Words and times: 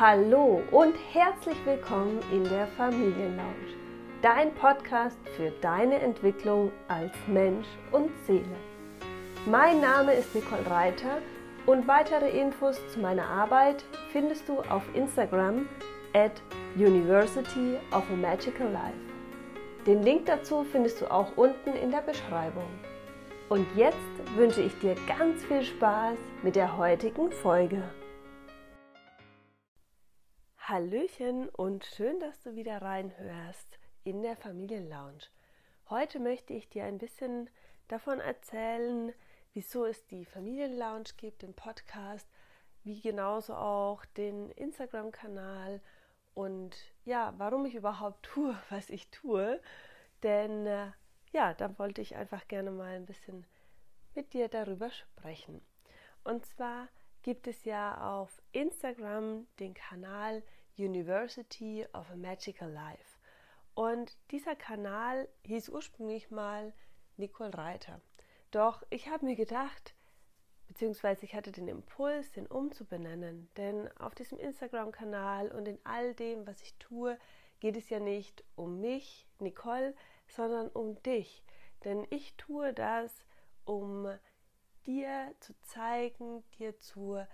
Hallo 0.00 0.62
und 0.70 0.94
herzlich 1.12 1.58
willkommen 1.66 2.20
in 2.32 2.42
der 2.44 2.66
Familienlounge, 2.68 3.76
dein 4.22 4.54
Podcast 4.54 5.18
für 5.36 5.50
deine 5.60 6.00
Entwicklung 6.00 6.72
als 6.88 7.12
Mensch 7.26 7.66
und 7.92 8.10
Seele. 8.26 8.56
Mein 9.44 9.82
Name 9.82 10.14
ist 10.14 10.34
Nicole 10.34 10.64
Reiter 10.70 11.18
und 11.66 11.86
weitere 11.86 12.30
Infos 12.30 12.80
zu 12.88 12.98
meiner 12.98 13.26
Arbeit 13.28 13.84
findest 14.10 14.48
du 14.48 14.62
auf 14.70 14.84
Instagram 14.94 15.68
at 16.14 16.40
University 16.76 17.76
of 17.92 18.04
a 18.10 18.16
Magical 18.16 18.72
Life. 18.72 19.84
Den 19.86 20.02
Link 20.02 20.24
dazu 20.24 20.64
findest 20.64 21.02
du 21.02 21.10
auch 21.10 21.36
unten 21.36 21.74
in 21.74 21.90
der 21.90 22.00
Beschreibung. 22.00 22.70
Und 23.50 23.66
jetzt 23.76 23.98
wünsche 24.34 24.62
ich 24.62 24.78
dir 24.78 24.94
ganz 25.06 25.44
viel 25.44 25.62
Spaß 25.62 26.16
mit 26.42 26.56
der 26.56 26.78
heutigen 26.78 27.30
Folge. 27.30 27.82
Hallöchen 30.70 31.48
und 31.48 31.84
schön, 31.84 32.20
dass 32.20 32.42
du 32.42 32.54
wieder 32.54 32.80
reinhörst 32.80 33.80
in 34.04 34.22
der 34.22 34.36
Familienlounge. 34.36 35.18
Heute 35.88 36.20
möchte 36.20 36.52
ich 36.52 36.68
dir 36.68 36.84
ein 36.84 36.98
bisschen 36.98 37.50
davon 37.88 38.20
erzählen, 38.20 39.12
wieso 39.52 39.84
es 39.84 40.06
die 40.06 40.24
Familienlounge 40.24 41.10
gibt, 41.16 41.42
den 41.42 41.54
Podcast, 41.54 42.28
wie 42.84 43.00
genauso 43.00 43.54
auch 43.54 44.04
den 44.04 44.52
Instagram-Kanal 44.52 45.80
und 46.34 46.76
ja, 47.04 47.34
warum 47.36 47.66
ich 47.66 47.74
überhaupt 47.74 48.22
tue, 48.26 48.56
was 48.68 48.90
ich 48.90 49.10
tue. 49.10 49.60
Denn 50.22 50.68
äh, 50.68 50.92
ja, 51.32 51.52
da 51.52 51.76
wollte 51.80 52.00
ich 52.00 52.14
einfach 52.14 52.46
gerne 52.46 52.70
mal 52.70 52.94
ein 52.94 53.06
bisschen 53.06 53.44
mit 54.14 54.34
dir 54.34 54.46
darüber 54.46 54.88
sprechen. 54.92 55.62
Und 56.22 56.46
zwar 56.46 56.86
gibt 57.22 57.48
es 57.48 57.64
ja 57.64 58.18
auf 58.20 58.40
Instagram 58.52 59.48
den 59.58 59.74
Kanal 59.74 60.44
University 60.80 61.86
of 61.92 62.10
a 62.10 62.16
Magical 62.16 62.70
Life. 62.70 63.18
Und 63.74 64.16
dieser 64.30 64.56
Kanal 64.56 65.28
hieß 65.44 65.68
ursprünglich 65.68 66.30
mal 66.30 66.72
Nicole 67.16 67.54
Reiter. 67.54 68.00
Doch 68.50 68.82
ich 68.90 69.08
habe 69.08 69.24
mir 69.24 69.36
gedacht, 69.36 69.94
beziehungsweise 70.66 71.24
ich 71.24 71.34
hatte 71.34 71.52
den 71.52 71.68
Impuls, 71.68 72.32
den 72.32 72.46
umzubenennen, 72.46 73.48
denn 73.56 73.88
auf 73.98 74.14
diesem 74.14 74.38
Instagram-Kanal 74.38 75.50
und 75.52 75.68
in 75.68 75.78
all 75.84 76.14
dem, 76.14 76.46
was 76.46 76.62
ich 76.62 76.74
tue, 76.78 77.18
geht 77.60 77.76
es 77.76 77.90
ja 77.90 78.00
nicht 78.00 78.44
um 78.56 78.80
mich, 78.80 79.26
Nicole, 79.38 79.94
sondern 80.28 80.68
um 80.68 81.00
dich. 81.02 81.44
Denn 81.84 82.06
ich 82.10 82.34
tue 82.36 82.72
das, 82.72 83.24
um 83.64 84.08
dir 84.86 85.34
zu 85.40 85.54
zeigen, 85.62 86.42
dir 86.58 86.78
zu, 86.78 87.24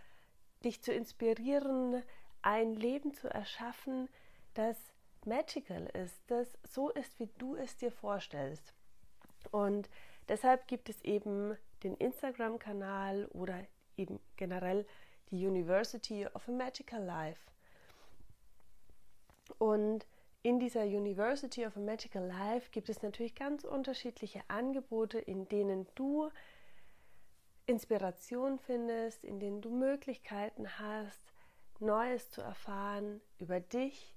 dich 0.65 0.83
zu 0.83 0.93
inspirieren, 0.93 2.03
ein 2.47 2.75
Leben 2.75 3.13
zu 3.13 3.29
erschaffen, 3.29 4.09
das 4.55 4.77
magical 5.25 5.87
ist, 5.87 6.23
das 6.29 6.57
so 6.63 6.91
ist, 6.91 7.19
wie 7.19 7.29
du 7.39 7.57
es 7.57 7.77
dir 7.77 7.91
vorstellst. 7.91 8.73
Und 9.51 9.91
deshalb 10.29 10.69
gibt 10.69 10.89
es 10.89 11.03
eben 11.03 11.57
den 11.83 11.97
Instagram-Kanal 11.97 13.27
oder 13.33 13.67
eben 13.97 14.21
generell 14.37 14.87
die 15.31 15.45
University 15.45 16.25
of 16.35 16.49
a 16.49 16.53
Magical 16.53 17.03
Life. 17.03 17.41
Und 19.59 20.07
in 20.45 20.61
dieser 20.61 20.85
University 20.85 21.67
of 21.67 21.77
a 21.77 21.81
Magical 21.81 22.25
Life 22.29 22.71
gibt 22.71 22.89
es 22.89 23.03
natürlich 23.03 23.35
ganz 23.35 23.65
unterschiedliche 23.65 24.43
Angebote, 24.47 25.19
in 25.19 25.49
denen 25.49 25.89
du 25.97 26.31
Inspiration 27.67 28.61
findest, 28.61 29.25
in 29.25 29.41
denen 29.41 29.61
du 29.61 29.71
Möglichkeiten 29.71 30.79
hast, 30.79 31.33
Neues 31.81 32.31
zu 32.31 32.41
erfahren 32.41 33.21
über 33.39 33.61
dich, 33.61 34.15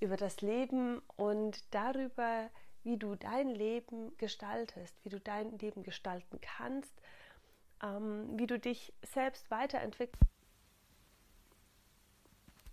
über 0.00 0.16
das 0.16 0.40
Leben 0.40 1.00
und 1.16 1.62
darüber, 1.74 2.50
wie 2.82 2.96
du 2.96 3.14
dein 3.14 3.48
Leben 3.48 4.16
gestaltest, 4.18 4.94
wie 5.04 5.08
du 5.08 5.20
dein 5.20 5.58
Leben 5.58 5.82
gestalten 5.82 6.40
kannst, 6.40 6.92
ähm, 7.82 8.38
wie 8.38 8.46
du 8.46 8.58
dich 8.58 8.92
selbst 9.02 9.50
weiterentwickeln, 9.50 10.20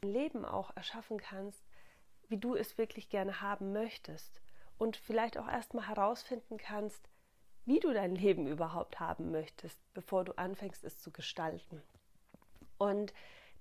Leben 0.01 0.45
auch 0.45 0.75
erschaffen 0.75 1.17
kannst, 1.17 1.63
wie 2.27 2.37
du 2.37 2.55
es 2.55 2.77
wirklich 2.77 3.09
gerne 3.09 3.41
haben 3.41 3.73
möchtest 3.73 4.41
und 4.77 4.97
vielleicht 4.97 5.37
auch 5.37 5.47
erstmal 5.47 5.87
herausfinden 5.87 6.57
kannst, 6.57 7.09
wie 7.65 7.79
du 7.79 7.93
dein 7.93 8.15
Leben 8.15 8.47
überhaupt 8.47 8.99
haben 8.99 9.31
möchtest, 9.31 9.79
bevor 9.93 10.25
du 10.25 10.33
anfängst 10.33 10.83
es 10.83 10.99
zu 10.99 11.11
gestalten. 11.11 11.81
Und 12.77 13.13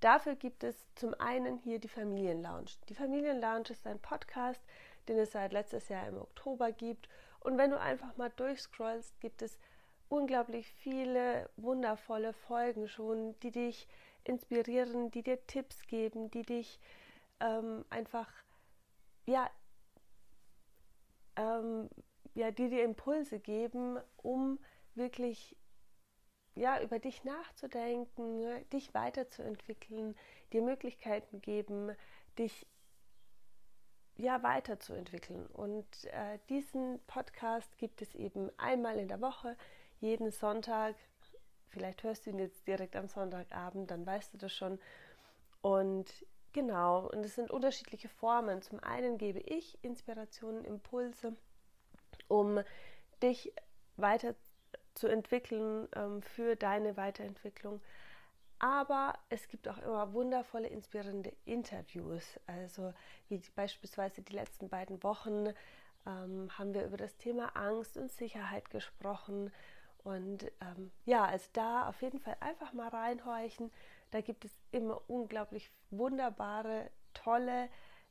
dafür 0.03 0.35
gibt 0.35 0.65
es 0.65 0.77
zum 0.95 1.15
einen 1.15 1.59
hier 1.59 1.79
die 1.79 1.89
Familienlounge. 1.89 2.71
Die 2.89 2.95
Familienlounge 2.95 3.71
ist 3.71 3.87
ein 3.87 3.99
Podcast, 3.99 4.61
den 5.09 5.19
es 5.19 5.33
seit 5.33 5.53
letztes 5.53 5.89
Jahr 5.89 6.07
im 6.09 6.19
Oktober 6.19 6.73
gibt. 6.73 7.09
Und 7.41 7.59
wenn 7.59 7.71
du 7.71 7.81
einfach 7.81 8.17
mal 8.17 8.31
durchscrollst, 8.31 9.21
gibt 9.21 9.43
es 9.43 9.59
unglaublich 10.09 10.71
viele 10.73 11.49
wundervolle 11.57 12.33
Folgen 12.33 12.87
schon, 12.89 13.39
die 13.41 13.51
dich 13.51 13.89
inspirieren, 14.25 15.11
die 15.11 15.23
dir 15.23 15.45
Tipps 15.47 15.87
geben, 15.87 16.31
die 16.31 16.43
dich 16.43 16.79
ähm, 17.41 17.85
einfach 17.91 18.29
ja, 19.27 19.51
ähm, 21.37 21.89
ja, 22.35 22.51
die 22.51 22.69
dir 22.69 22.85
Impulse 22.85 23.39
geben, 23.39 23.99
um 24.17 24.59
wirklich 24.95 25.57
ja, 26.55 26.81
über 26.83 26.99
dich 26.99 27.25
nachzudenken, 27.25 28.69
dich 28.71 28.93
weiterzuentwickeln, 28.95 30.17
dir 30.53 30.63
Möglichkeiten 30.63 31.41
geben, 31.41 31.97
dich 32.39 32.67
ja 34.17 34.43
weiterzuentwickeln. 34.43 35.47
Und 35.47 35.87
äh, 36.07 36.39
diesen 36.49 37.01
Podcast 37.07 37.79
gibt 37.79 38.03
es 38.03 38.15
eben 38.15 38.51
einmal 38.59 38.99
in 38.99 39.09
der 39.09 39.21
Woche, 39.21 39.57
jeden 40.01 40.31
Sonntag. 40.31 40.95
Vielleicht 41.69 42.03
hörst 42.03 42.27
du 42.27 42.31
ihn 42.31 42.39
jetzt 42.39 42.67
direkt 42.67 42.97
am 42.97 43.09
Sonntagabend, 43.09 43.91
dann 43.91 44.05
weißt 44.05 44.35
du 44.35 44.39
das 44.39 44.53
schon. 44.53 44.79
Und 45.62 46.27
genau, 46.53 47.09
und 47.09 47.25
es 47.25 47.35
sind 47.35 47.51
unterschiedliche 47.51 48.09
Formen. 48.09 48.61
Zum 48.61 48.79
einen 48.81 49.17
gebe 49.17 49.41
ich 49.41 49.79
Inspirationen, 49.83 50.65
Impulse 50.65 51.35
um 52.29 52.61
dich 53.23 53.53
weiterzuentwickeln 54.93 55.89
ähm, 55.97 56.23
für 56.23 56.57
deine 56.57 56.97
Weiterentwicklung. 56.97 57.81
Aber 58.59 59.19
es 59.29 59.49
gibt 59.49 59.69
auch 59.69 59.79
immer 59.79 60.13
wundervolle, 60.13 60.69
inspirierende 60.69 61.33
Interviews. 61.45 62.39
Also 62.47 62.95
wie 63.29 63.43
beispielsweise 63.57 64.23
die 64.23 64.35
letzten 64.35 64.69
beiden 64.69 65.03
Wochen 65.03 65.49
ähm, 66.07 66.49
haben 66.57 66.73
wir 66.75 66.85
über 66.85 66.97
das 66.97 67.17
Thema 67.17 67.57
Angst 67.57 67.97
und 67.97 68.11
Sicherheit 68.13 68.71
gesprochen. 68.71 69.53
Und 70.05 70.45
ähm, 70.61 70.93
ja, 71.05 71.25
also 71.25 71.49
da 71.53 71.89
auf 71.89 72.03
jeden 72.03 72.21
Fall 72.21 72.37
einfach 72.41 72.73
mal 72.73 72.89
reinhorchen. 72.89 73.73
Da 74.13 74.21
gibt 74.21 74.45
es 74.45 74.53
immer 74.71 75.01
unglaublich 75.09 75.71
wunderbare, 75.91 76.91
tolle, 77.15 77.69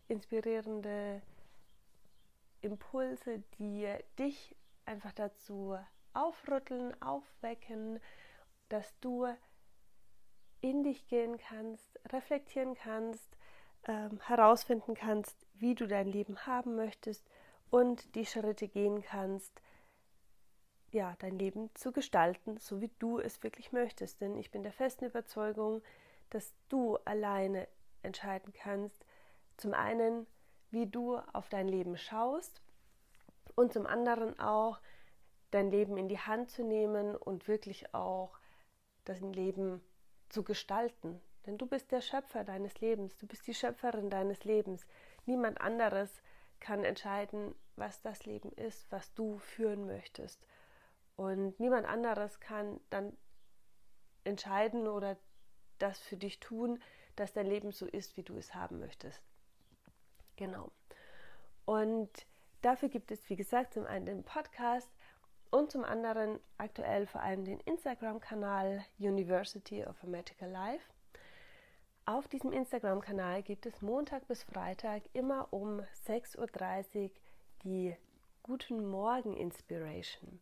inspirierende 0.09 1.21
Impulse, 2.61 3.41
die 3.57 3.87
dich 4.19 4.55
einfach 4.85 5.13
dazu 5.13 5.77
aufrütteln, 6.13 6.99
aufwecken, 7.01 7.99
dass 8.69 8.97
du 8.99 9.27
in 10.61 10.83
dich 10.83 11.07
gehen 11.07 11.37
kannst, 11.37 11.99
reflektieren 12.11 12.75
kannst, 12.75 13.37
ähm, 13.85 14.19
herausfinden 14.21 14.93
kannst, 14.93 15.35
wie 15.55 15.75
du 15.75 15.87
dein 15.87 16.07
Leben 16.07 16.45
haben 16.45 16.75
möchtest 16.75 17.27
und 17.69 18.15
die 18.15 18.25
Schritte 18.25 18.67
gehen 18.67 19.01
kannst, 19.01 19.61
ja, 20.91 21.15
dein 21.19 21.39
Leben 21.39 21.69
zu 21.73 21.91
gestalten, 21.91 22.57
so 22.57 22.81
wie 22.81 22.91
du 22.99 23.19
es 23.19 23.41
wirklich 23.43 23.71
möchtest. 23.71 24.21
Denn 24.21 24.37
ich 24.37 24.51
bin 24.51 24.61
der 24.61 24.73
festen 24.73 25.05
Überzeugung, 25.05 25.81
dass 26.29 26.53
du 26.69 26.97
alleine 27.05 27.67
entscheiden 28.03 28.53
kannst, 28.53 29.05
zum 29.57 29.73
einen, 29.73 30.27
wie 30.69 30.87
du 30.87 31.17
auf 31.33 31.49
dein 31.49 31.67
Leben 31.67 31.97
schaust 31.97 32.61
und 33.55 33.73
zum 33.73 33.85
anderen 33.85 34.39
auch 34.39 34.79
dein 35.51 35.69
Leben 35.69 35.97
in 35.97 36.07
die 36.07 36.19
Hand 36.19 36.49
zu 36.49 36.63
nehmen 36.63 37.15
und 37.15 37.47
wirklich 37.47 37.93
auch 37.93 38.39
dein 39.05 39.33
Leben 39.33 39.81
zu 40.29 40.43
gestalten. 40.43 41.21
Denn 41.45 41.57
du 41.57 41.65
bist 41.65 41.91
der 41.91 42.01
Schöpfer 42.01 42.43
deines 42.43 42.79
Lebens, 42.81 43.17
du 43.17 43.27
bist 43.27 43.47
die 43.47 43.53
Schöpferin 43.53 44.09
deines 44.09 44.43
Lebens. 44.43 44.85
Niemand 45.25 45.59
anderes 45.59 46.21
kann 46.59 46.83
entscheiden, 46.83 47.55
was 47.75 48.01
das 48.01 48.25
Leben 48.25 48.51
ist, 48.53 48.91
was 48.91 49.13
du 49.13 49.39
führen 49.39 49.85
möchtest. 49.85 50.45
Und 51.15 51.59
niemand 51.59 51.87
anderes 51.87 52.39
kann 52.39 52.79
dann 52.89 53.17
entscheiden 54.23 54.87
oder 54.87 55.17
das 55.79 55.99
für 55.99 56.17
dich 56.17 56.39
tun, 56.39 56.81
dass 57.15 57.33
dein 57.33 57.47
Leben 57.47 57.71
so 57.71 57.87
ist, 57.87 58.15
wie 58.17 58.23
du 58.23 58.37
es 58.37 58.53
haben 58.53 58.79
möchtest. 58.79 59.21
Genau. 60.35 60.71
Und 61.65 62.09
dafür 62.61 62.89
gibt 62.89 63.11
es, 63.11 63.29
wie 63.29 63.35
gesagt, 63.35 63.73
zum 63.73 63.85
einen 63.85 64.05
den 64.05 64.23
Podcast 64.23 64.89
und 65.51 65.69
zum 65.69 65.83
anderen 65.83 66.39
aktuell 66.57 67.05
vor 67.05 67.21
allem 67.21 67.45
den 67.45 67.59
Instagram-Kanal 67.59 68.83
University 68.97 69.85
of 69.85 70.01
a 70.03 70.07
Magical 70.07 70.49
Life. 70.49 70.83
Auf 72.05 72.27
diesem 72.27 72.51
Instagram-Kanal 72.51 73.43
gibt 73.43 73.65
es 73.65 73.81
Montag 73.81 74.27
bis 74.27 74.43
Freitag 74.43 75.03
immer 75.13 75.47
um 75.51 75.81
6.30 76.07 77.03
Uhr 77.03 77.09
die 77.63 77.95
Guten 78.43 78.89
Morgen 78.89 79.37
Inspiration. 79.37 80.39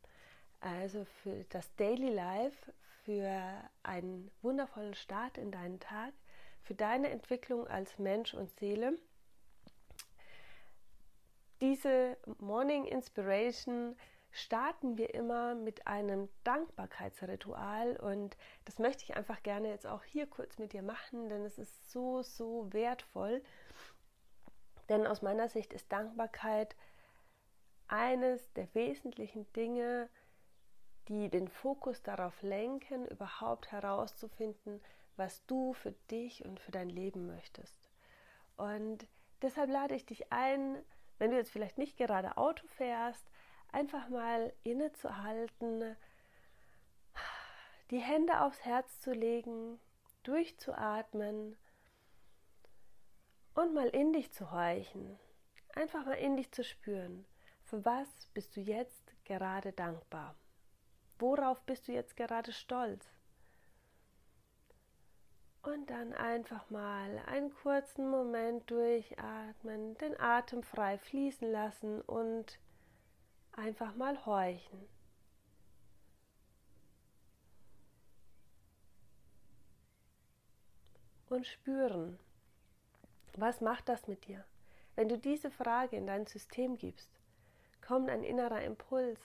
Also 0.62 1.06
für 1.22 1.44
das 1.50 1.76
Daily 1.76 2.14
Life, 2.14 2.72
für 3.04 3.70
einen 3.84 4.32
wundervollen 4.42 4.94
Start 4.94 5.38
in 5.38 5.52
deinen 5.52 5.80
Tag, 5.80 6.14
für 6.62 6.76
deine 6.76 7.10
Entwicklung 7.10 7.68
als 7.68 7.98
Mensch 7.98 8.34
und 8.34 8.50
Seele. 8.58 8.98
Diese 11.62 12.16
Morning 12.40 12.86
Inspiration 12.86 13.98
starten 14.32 14.98
wir 14.98 15.14
immer 15.14 15.56
mit 15.56 15.88
einem 15.88 16.30
Dankbarkeitsritual 16.44 17.98
und 17.98 18.38
das 18.66 18.80
möchte 18.80 19.04
ich 19.04 19.16
einfach 19.16 19.42
gerne 19.44 19.70
jetzt 19.70 19.88
auch 19.88 20.04
hier 20.04 20.28
kurz 20.28 20.58
mit 20.58 20.74
dir 20.74 20.84
machen, 20.84 21.30
denn 21.30 21.44
es 21.44 21.58
ist 21.58 21.92
so, 21.92 22.22
so 22.22 22.72
wertvoll. 22.72 23.44
Denn 24.88 25.06
aus 25.08 25.22
meiner 25.22 25.50
Sicht 25.50 25.74
ist 25.74 25.92
Dankbarkeit 25.92 26.76
eines 27.88 28.54
der 28.54 28.74
wesentlichen 28.76 29.52
Dinge, 29.54 30.10
die 31.08 31.30
den 31.30 31.48
Fokus 31.48 32.04
darauf 32.04 32.42
lenken, 32.44 33.08
überhaupt 33.08 33.72
herauszufinden, 33.72 34.82
was 35.16 35.46
du 35.48 35.74
für 35.74 35.92
dich 36.12 36.46
und 36.46 36.60
für 36.60 36.72
dein 36.72 36.90
Leben 36.90 37.26
möchtest. 37.28 37.90
Und 38.58 39.08
deshalb 39.42 39.70
lade 39.70 39.96
ich 39.96 40.06
dich 40.06 40.32
ein, 40.32 40.78
wenn 41.18 41.32
du 41.32 41.38
jetzt 41.38 41.52
vielleicht 41.52 41.78
nicht 41.78 41.98
gerade 41.98 42.38
Auto 42.38 42.66
fährst, 42.68 43.30
einfach 43.72 44.10
mal 44.10 44.54
innezuhalten, 44.64 45.96
die 47.92 48.00
Hände 48.00 48.42
aufs 48.42 48.64
Herz 48.66 49.00
zu 49.00 49.12
legen, 49.12 49.80
durchzuatmen 50.24 51.58
und 53.56 53.74
mal 53.74 53.90
in 53.90 54.14
dich 54.14 54.32
zu 54.32 54.52
horchen, 54.52 55.18
einfach 55.76 56.06
mal 56.06 56.18
in 56.18 56.38
dich 56.38 56.52
zu 56.52 56.64
spüren. 56.64 57.26
Für 57.64 57.84
was 57.86 58.08
bist 58.34 58.56
du 58.56 58.62
jetzt 58.62 59.14
gerade 59.26 59.72
dankbar? 59.72 60.36
Worauf 61.20 61.62
bist 61.64 61.88
du 61.88 61.92
jetzt 61.92 62.16
gerade 62.16 62.52
stolz? 62.52 63.06
Und 65.62 65.90
dann 65.90 66.14
einfach 66.14 66.70
mal 66.70 67.22
einen 67.26 67.54
kurzen 67.54 68.10
Moment 68.10 68.72
durchatmen, 68.72 69.98
den 69.98 70.20
Atem 70.20 70.64
frei 70.64 70.98
fließen 70.98 71.52
lassen 71.52 72.02
und 72.02 72.60
einfach 73.60 73.96
mal 73.96 74.26
horchen. 74.26 74.88
Und 81.28 81.46
spüren, 81.46 82.18
was 83.36 83.62
macht 83.62 83.88
das 83.88 84.08
mit 84.08 84.26
dir? 84.28 84.44
Wenn 84.96 85.10
du 85.10 85.18
diese 85.18 85.52
Frage 85.52 85.96
in 85.96 86.08
dein 86.08 86.26
System 86.26 86.78
gibst, 86.78 87.12
kommt 87.86 88.10
ein 88.10 88.24
innerer 88.24 88.64
Impuls, 88.64 89.20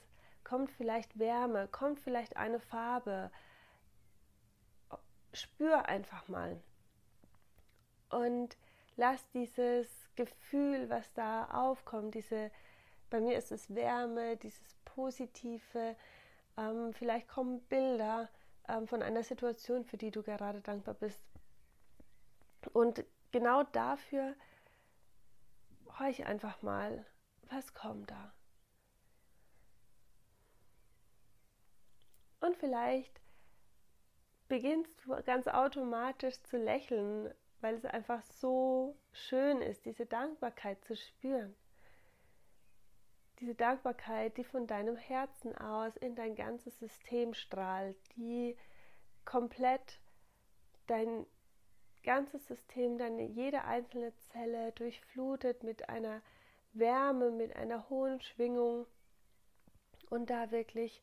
kommt 0.44 0.70
vielleicht 0.70 1.18
Wärme, 1.18 1.66
kommt 1.68 2.00
vielleicht 2.00 2.36
eine 2.36 2.60
Farbe. 2.60 3.30
Spür 5.32 5.86
einfach 5.86 6.28
mal. 6.28 6.60
Und 8.10 8.56
lass 8.96 9.26
dieses 9.30 9.88
Gefühl, 10.14 10.90
was 10.90 11.12
da 11.14 11.46
aufkommt, 11.46 12.14
diese 12.14 12.50
bei 13.14 13.20
mir 13.20 13.38
ist 13.38 13.52
es 13.52 13.72
Wärme, 13.72 14.36
dieses 14.38 14.74
Positive. 14.84 15.94
Ähm, 16.56 16.92
vielleicht 16.94 17.28
kommen 17.28 17.60
Bilder 17.68 18.28
ähm, 18.66 18.88
von 18.88 19.04
einer 19.04 19.22
Situation, 19.22 19.84
für 19.84 19.96
die 19.96 20.10
du 20.10 20.24
gerade 20.24 20.60
dankbar 20.60 20.94
bist. 20.94 21.24
Und 22.72 23.04
genau 23.30 23.62
dafür 23.62 24.34
horch 25.96 26.26
einfach 26.26 26.60
mal, 26.62 27.06
was 27.50 27.72
kommt 27.72 28.10
da. 28.10 28.34
Und 32.40 32.56
vielleicht 32.56 33.20
beginnst 34.48 35.04
du 35.04 35.22
ganz 35.22 35.46
automatisch 35.46 36.42
zu 36.42 36.56
lächeln, 36.56 37.32
weil 37.60 37.76
es 37.76 37.84
einfach 37.84 38.24
so 38.24 38.96
schön 39.12 39.62
ist, 39.62 39.84
diese 39.84 40.04
Dankbarkeit 40.04 40.84
zu 40.84 40.96
spüren 40.96 41.54
diese 43.40 43.54
Dankbarkeit, 43.54 44.36
die 44.36 44.44
von 44.44 44.66
deinem 44.66 44.96
Herzen 44.96 45.56
aus 45.56 45.96
in 45.96 46.14
dein 46.14 46.34
ganzes 46.34 46.78
System 46.78 47.34
strahlt, 47.34 47.96
die 48.16 48.56
komplett 49.24 50.00
dein 50.86 51.26
ganzes 52.02 52.46
System, 52.46 52.98
deine 52.98 53.22
jede 53.22 53.64
einzelne 53.64 54.12
Zelle 54.32 54.72
durchflutet 54.72 55.62
mit 55.62 55.88
einer 55.88 56.20
Wärme, 56.72 57.30
mit 57.30 57.56
einer 57.56 57.88
hohen 57.88 58.20
Schwingung 58.20 58.86
und 60.10 60.30
da 60.30 60.50
wirklich 60.50 61.02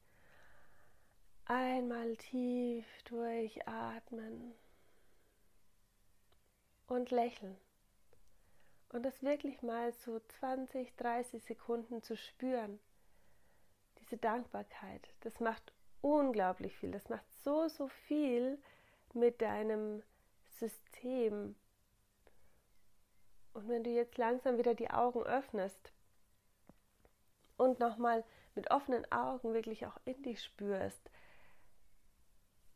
einmal 1.46 2.16
tief 2.18 2.86
durchatmen 3.04 4.54
und 6.88 7.12
lächeln 7.12 7.58
und 8.92 9.04
das 9.04 9.24
wirklich 9.24 9.62
mal 9.62 9.94
so 9.94 10.20
20, 10.40 10.96
30 10.98 11.44
Sekunden 11.44 12.04
zu 12.04 12.18
spüren. 12.18 12.80
Diese 14.00 14.18
Dankbarkeit, 14.18 15.08
das 15.22 15.40
macht 15.40 15.72
unglaublich 16.02 16.78
viel. 16.78 16.92
Das 16.92 17.08
macht 17.10 17.26
so, 17.44 17.68
so 17.70 17.88
viel 17.88 18.58
mit 19.14 19.42
deinem 19.42 20.04
System. 20.60 21.56
Und 23.54 23.70
wenn 23.70 23.84
du 23.84 23.90
jetzt 23.90 24.18
langsam 24.18 24.58
wieder 24.58 24.74
die 24.74 24.90
Augen 24.90 25.24
öffnest 25.24 25.94
und 27.58 27.80
nochmal 27.80 28.24
mit 28.56 28.72
offenen 28.72 29.10
Augen 29.12 29.54
wirklich 29.54 29.86
auch 29.86 29.98
in 30.04 30.22
dich 30.24 30.44
spürst, 30.44 31.10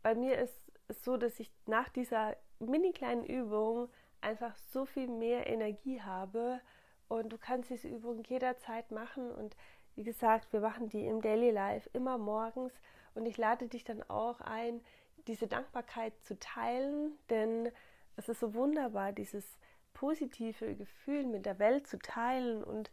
bei 0.02 0.16
mir 0.16 0.38
ist 0.38 0.62
es 0.88 1.04
so, 1.04 1.18
dass 1.18 1.40
ich 1.40 1.52
nach 1.66 1.90
dieser 1.90 2.38
mini 2.60 2.94
kleinen 2.94 3.26
Übung 3.26 3.90
einfach 4.26 4.56
so 4.72 4.86
viel 4.86 5.08
mehr 5.08 5.48
Energie 5.48 6.02
habe. 6.02 6.60
Und 7.08 7.30
du 7.30 7.38
kannst 7.38 7.70
diese 7.70 7.88
Übung 7.88 8.24
jederzeit 8.24 8.92
machen. 8.92 9.32
Und 9.32 9.56
wie 9.96 10.04
gesagt, 10.04 10.52
wir 10.52 10.60
machen 10.60 10.90
die 10.90 11.06
im 11.06 11.22
Daily 11.22 11.52
Life 11.52 11.90
immer 11.94 12.18
morgens. 12.18 12.74
Und 13.14 13.26
ich 13.26 13.38
lade 13.38 13.68
dich 13.68 13.84
dann 13.84 14.04
auch 14.04 14.42
ein, 14.42 14.82
diese 15.28 15.48
Dankbarkeit 15.48 16.14
zu 16.24 16.38
teilen, 16.40 17.18
denn 17.30 17.72
es 18.16 18.30
ist 18.30 18.40
so 18.40 18.54
wunderbar, 18.54 19.12
dieses 19.12 19.58
positive 19.94 20.76
Gefühl 20.76 21.26
mit 21.26 21.46
der 21.46 21.60
Welt 21.60 21.88
zu 21.88 21.98
teilen 21.98 22.64
und 22.64 22.92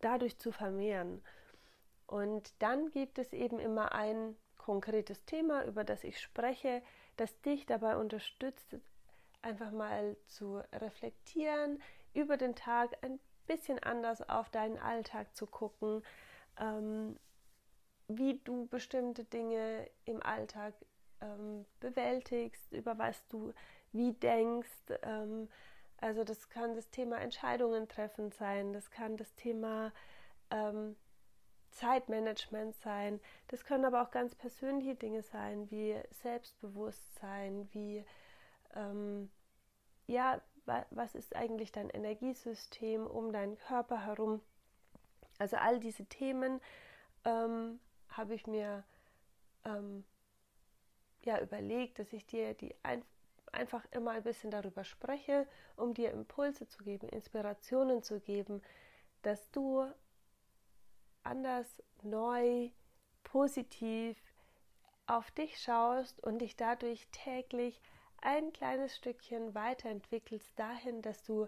dadurch 0.00 0.38
zu 0.38 0.52
vermehren. 0.52 1.22
Und 2.06 2.52
dann 2.58 2.90
gibt 2.90 3.18
es 3.18 3.32
eben 3.32 3.58
immer 3.58 3.92
ein 3.92 4.36
konkretes 4.58 5.24
Thema, 5.24 5.64
über 5.64 5.84
das 5.84 6.04
ich 6.04 6.20
spreche, 6.20 6.82
das 7.16 7.40
dich 7.42 7.66
dabei 7.66 7.96
unterstützt, 7.96 8.76
einfach 9.42 9.70
mal 9.70 10.16
zu 10.26 10.62
reflektieren, 10.72 11.82
über 12.14 12.36
den 12.36 12.54
Tag 12.54 12.96
ein 13.02 13.18
bisschen 13.46 13.78
anders 13.80 14.28
auf 14.28 14.50
deinen 14.50 14.78
Alltag 14.78 15.34
zu 15.34 15.46
gucken, 15.46 16.02
ähm, 16.58 17.18
wie 18.08 18.40
du 18.44 18.66
bestimmte 18.66 19.24
Dinge 19.24 19.88
im 20.04 20.22
Alltag 20.22 20.74
ähm, 21.20 21.64
bewältigst, 21.80 22.72
über 22.72 22.98
was 22.98 23.26
du 23.28 23.52
wie 23.92 24.12
denkst. 24.12 24.70
Ähm, 25.02 25.48
also 25.98 26.24
das 26.24 26.48
kann 26.48 26.74
das 26.74 26.90
Thema 26.90 27.20
Entscheidungen 27.20 27.88
treffen 27.88 28.32
sein, 28.32 28.72
das 28.72 28.90
kann 28.90 29.16
das 29.16 29.34
Thema 29.34 29.92
ähm, 30.50 30.96
Zeitmanagement 31.70 32.74
sein, 32.76 33.20
das 33.48 33.64
können 33.64 33.84
aber 33.84 34.02
auch 34.02 34.10
ganz 34.10 34.34
persönliche 34.34 34.96
Dinge 34.96 35.22
sein, 35.22 35.70
wie 35.70 35.94
Selbstbewusstsein, 36.10 37.68
wie 37.72 38.04
ähm, 38.74 39.30
ja, 40.06 40.40
wa 40.66 40.84
was 40.90 41.14
ist 41.14 41.34
eigentlich 41.34 41.72
dein 41.72 41.90
Energiesystem 41.90 43.06
um 43.06 43.32
deinen 43.32 43.56
Körper 43.58 44.04
herum? 44.06 44.40
Also 45.38 45.56
all 45.56 45.80
diese 45.80 46.04
Themen 46.06 46.60
ähm, 47.24 47.80
habe 48.08 48.34
ich 48.34 48.46
mir 48.46 48.84
ähm, 49.64 50.04
ja 51.24 51.40
überlegt, 51.40 51.98
dass 51.98 52.12
ich 52.12 52.26
dir 52.26 52.54
die 52.54 52.74
ein 52.82 53.02
einfach 53.52 53.84
immer 53.90 54.12
ein 54.12 54.22
bisschen 54.22 54.50
darüber 54.50 54.82
spreche, 54.82 55.46
um 55.76 55.94
dir 55.94 56.10
Impulse 56.10 56.66
zu 56.66 56.82
geben, 56.82 57.08
Inspirationen 57.08 58.02
zu 58.02 58.18
geben, 58.20 58.62
dass 59.20 59.50
du 59.50 59.86
anders, 61.22 61.82
neu, 62.02 62.70
positiv 63.22 64.20
auf 65.06 65.30
dich 65.32 65.60
schaust 65.60 66.20
und 66.20 66.38
dich 66.38 66.56
dadurch 66.56 67.06
täglich 67.12 67.80
ein 68.22 68.52
kleines 68.52 68.96
Stückchen 68.96 69.54
weiterentwickelst 69.54 70.58
dahin, 70.58 71.02
dass 71.02 71.22
du 71.22 71.46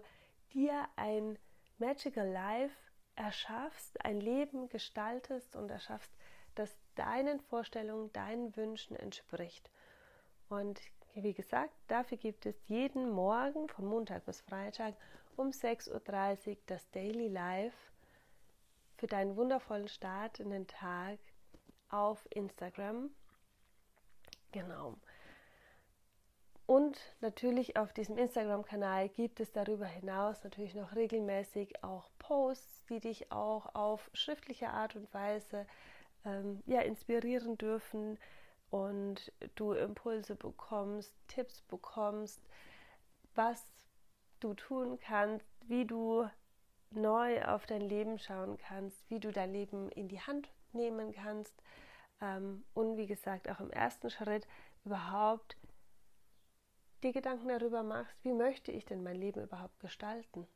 dir 0.53 0.87
ein 0.95 1.37
Magical 1.77 2.27
Life 2.27 2.75
erschaffst, 3.15 4.03
ein 4.03 4.19
Leben 4.19 4.69
gestaltest 4.69 5.55
und 5.55 5.71
erschaffst, 5.71 6.11
das 6.53 6.77
deinen 6.95 7.39
Vorstellungen, 7.39 8.11
deinen 8.13 8.55
Wünschen 8.55 8.95
entspricht. 8.95 9.69
Und 10.49 10.79
wie 11.15 11.33
gesagt, 11.33 11.73
dafür 11.87 12.17
gibt 12.17 12.45
es 12.45 12.55
jeden 12.67 13.09
Morgen 13.09 13.69
von 13.69 13.85
Montag 13.85 14.25
bis 14.25 14.41
Freitag 14.41 14.95
um 15.37 15.49
6.30 15.49 16.49
Uhr 16.49 16.57
das 16.67 16.89
Daily 16.91 17.27
Live 17.27 17.73
für 18.97 19.07
deinen 19.07 19.35
wundervollen 19.35 19.87
Start 19.87 20.39
in 20.39 20.49
den 20.49 20.67
Tag 20.67 21.19
auf 21.89 22.25
Instagram. 22.31 23.09
Genau. 24.51 24.95
Und 26.67 26.99
natürlich 27.21 27.77
auf 27.77 27.93
diesem 27.93 28.17
Instagram-Kanal 28.17 29.09
gibt 29.09 29.39
es 29.39 29.51
darüber 29.51 29.85
hinaus 29.85 30.43
natürlich 30.43 30.73
noch 30.73 30.95
regelmäßig 30.95 31.83
auch 31.83 32.09
Posts, 32.17 32.85
die 32.85 32.99
dich 32.99 33.31
auch 33.31 33.75
auf 33.75 34.09
schriftliche 34.13 34.69
Art 34.69 34.95
und 34.95 35.13
Weise 35.13 35.67
ähm, 36.25 36.63
ja, 36.65 36.81
inspirieren 36.81 37.57
dürfen. 37.57 38.17
Und 38.71 39.31
du 39.53 39.73
Impulse 39.73 40.35
bekommst, 40.35 41.13
Tipps 41.27 41.61
bekommst, 41.61 42.41
was 43.35 43.63
du 44.39 44.55
tun 44.55 44.97
kannst, 44.99 45.45
wie 45.67 45.85
du 45.85 46.27
neu 46.89 47.43
auf 47.45 47.67
dein 47.67 47.81
Leben 47.81 48.17
schauen 48.17 48.57
kannst, 48.57 49.07
wie 49.09 49.19
du 49.19 49.31
dein 49.31 49.53
Leben 49.53 49.91
in 49.91 50.07
die 50.07 50.19
Hand 50.19 50.49
nehmen 50.73 51.11
kannst. 51.11 51.53
Ähm, 52.21 52.65
und 52.73 52.97
wie 52.97 53.07
gesagt 53.07 53.49
auch 53.49 53.59
im 53.59 53.69
ersten 53.69 54.09
Schritt 54.09 54.47
überhaupt 54.83 55.57
dir 57.05 57.13
Gedanken 57.13 57.47
darüber 57.47 57.83
machst, 57.83 58.17
wie 58.23 58.33
möchte 58.33 58.71
ich 58.71 58.85
denn 58.85 59.03
mein 59.03 59.15
Leben 59.15 59.43
überhaupt 59.43 59.79
gestalten. 59.79 60.47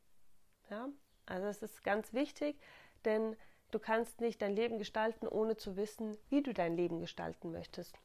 Ja? 0.69 0.89
Also 1.25 1.47
es 1.47 1.61
ist 1.61 1.83
ganz 1.83 2.13
wichtig, 2.13 2.59
denn 3.05 3.35
du 3.71 3.79
kannst 3.79 4.19
nicht 4.19 4.41
dein 4.41 4.55
Leben 4.55 4.79
gestalten, 4.79 5.27
ohne 5.27 5.57
zu 5.57 5.77
wissen, 5.77 6.17
wie 6.29 6.41
du 6.41 6.53
dein 6.53 6.75
Leben 6.75 6.99
gestalten 6.99 7.51
möchtest. 7.51 7.97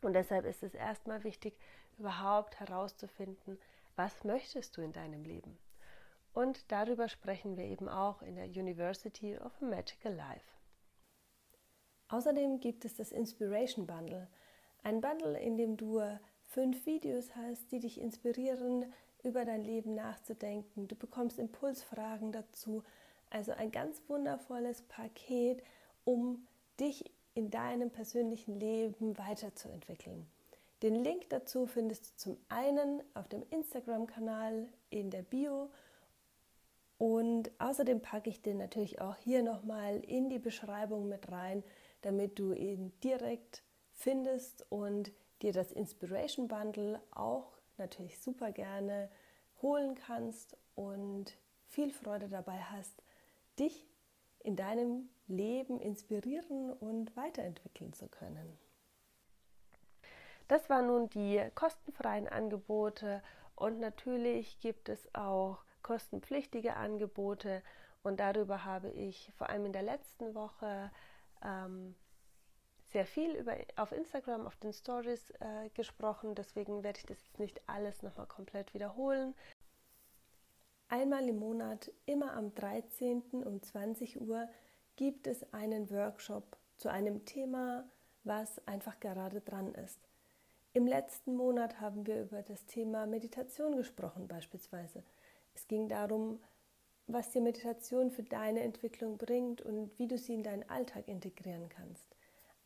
Und 0.00 0.12
deshalb 0.12 0.44
ist 0.44 0.62
es 0.62 0.74
erstmal 0.74 1.24
wichtig, 1.24 1.58
überhaupt 1.98 2.60
herauszufinden, 2.60 3.58
was 3.96 4.24
möchtest 4.24 4.76
du 4.76 4.82
in 4.82 4.92
deinem 4.92 5.24
Leben. 5.24 5.58
Und 6.32 6.70
darüber 6.70 7.08
sprechen 7.08 7.56
wir 7.56 7.64
eben 7.64 7.88
auch 7.88 8.22
in 8.22 8.36
der 8.36 8.46
University 8.46 9.38
of 9.38 9.52
a 9.60 9.64
Magical 9.64 10.14
Life. 10.14 10.44
Außerdem 12.08 12.60
gibt 12.60 12.84
es 12.84 12.94
das 12.94 13.10
Inspiration 13.10 13.86
Bundle, 13.86 14.28
ein 14.84 15.00
Bundle, 15.00 15.40
in 15.40 15.56
dem 15.56 15.76
du 15.76 16.00
fünf 16.48 16.86
Videos 16.86 17.34
hast, 17.36 17.70
die 17.72 17.80
dich 17.80 18.00
inspirieren, 18.00 18.86
über 19.22 19.44
dein 19.44 19.64
Leben 19.64 19.94
nachzudenken. 19.94 20.88
Du 20.88 20.94
bekommst 20.94 21.38
Impulsfragen 21.38 22.32
dazu. 22.32 22.82
Also 23.30 23.52
ein 23.52 23.72
ganz 23.72 24.00
wundervolles 24.08 24.82
Paket, 24.82 25.62
um 26.04 26.46
dich 26.78 27.10
in 27.34 27.50
deinem 27.50 27.90
persönlichen 27.90 28.58
Leben 28.58 29.18
weiterzuentwickeln. 29.18 30.26
Den 30.82 30.94
Link 30.94 31.28
dazu 31.30 31.66
findest 31.66 32.06
du 32.06 32.16
zum 32.16 32.36
einen 32.48 33.02
auf 33.14 33.28
dem 33.28 33.42
Instagram-Kanal 33.50 34.68
in 34.90 35.10
der 35.10 35.22
Bio 35.22 35.70
und 36.98 37.50
außerdem 37.58 38.00
packe 38.00 38.30
ich 38.30 38.42
den 38.42 38.58
natürlich 38.58 39.00
auch 39.00 39.16
hier 39.16 39.42
nochmal 39.42 40.00
in 40.00 40.30
die 40.30 40.38
Beschreibung 40.38 41.08
mit 41.08 41.30
rein, 41.30 41.62
damit 42.02 42.38
du 42.38 42.52
ihn 42.52 42.92
direkt 43.02 43.62
findest 43.92 44.64
und 44.70 45.12
dir 45.42 45.52
das 45.52 45.72
Inspiration 45.72 46.48
Bundle 46.48 47.00
auch 47.10 47.56
natürlich 47.78 48.20
super 48.20 48.52
gerne 48.52 49.10
holen 49.62 49.94
kannst 49.94 50.56
und 50.74 51.36
viel 51.68 51.90
Freude 51.90 52.28
dabei 52.28 52.58
hast, 52.58 53.02
dich 53.58 53.86
in 54.40 54.56
deinem 54.56 55.08
Leben 55.26 55.80
inspirieren 55.80 56.72
und 56.72 57.16
weiterentwickeln 57.16 57.92
zu 57.92 58.08
können. 58.08 58.58
Das 60.48 60.70
waren 60.70 60.86
nun 60.86 61.08
die 61.10 61.42
kostenfreien 61.54 62.28
Angebote 62.28 63.22
und 63.56 63.80
natürlich 63.80 64.60
gibt 64.60 64.88
es 64.88 65.12
auch 65.14 65.58
kostenpflichtige 65.82 66.76
Angebote 66.76 67.62
und 68.02 68.20
darüber 68.20 68.64
habe 68.64 68.90
ich 68.90 69.32
vor 69.36 69.50
allem 69.50 69.66
in 69.66 69.72
der 69.72 69.82
letzten 69.82 70.34
Woche 70.34 70.92
ähm, 71.44 71.96
sehr 72.92 73.06
viel 73.06 73.34
über, 73.34 73.56
auf 73.76 73.92
Instagram, 73.92 74.46
auf 74.46 74.56
den 74.56 74.72
Stories 74.72 75.30
äh, 75.40 75.68
gesprochen. 75.74 76.34
Deswegen 76.34 76.82
werde 76.82 76.98
ich 77.00 77.06
das 77.06 77.18
jetzt 77.24 77.38
nicht 77.38 77.60
alles 77.66 78.02
nochmal 78.02 78.26
komplett 78.26 78.74
wiederholen. 78.74 79.34
Einmal 80.88 81.28
im 81.28 81.38
Monat, 81.38 81.90
immer 82.06 82.34
am 82.34 82.54
13. 82.54 83.22
um 83.44 83.60
20 83.60 84.20
Uhr, 84.20 84.48
gibt 84.94 85.26
es 85.26 85.52
einen 85.52 85.90
Workshop 85.90 86.56
zu 86.76 86.88
einem 86.88 87.24
Thema, 87.24 87.84
was 88.24 88.64
einfach 88.66 89.00
gerade 89.00 89.40
dran 89.40 89.74
ist. 89.74 89.98
Im 90.72 90.86
letzten 90.86 91.34
Monat 91.34 91.80
haben 91.80 92.06
wir 92.06 92.20
über 92.22 92.42
das 92.42 92.66
Thema 92.66 93.06
Meditation 93.06 93.76
gesprochen 93.76 94.28
beispielsweise. 94.28 95.02
Es 95.54 95.66
ging 95.68 95.88
darum, 95.88 96.38
was 97.06 97.30
dir 97.30 97.40
Meditation 97.40 98.10
für 98.10 98.22
deine 98.22 98.60
Entwicklung 98.60 99.16
bringt 99.16 99.62
und 99.62 99.96
wie 99.98 100.06
du 100.06 100.18
sie 100.18 100.34
in 100.34 100.42
deinen 100.42 100.68
Alltag 100.68 101.08
integrieren 101.08 101.68
kannst. 101.68 102.15